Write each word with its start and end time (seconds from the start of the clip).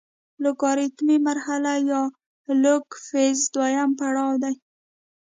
لوګارتمي 0.43 1.17
مرحله 1.27 1.73
یا 1.89 2.01
لوګ 2.63 2.85
فیز 3.07 3.39
دویم 3.53 3.89
پړاو 3.99 4.31
دی. 4.43 4.55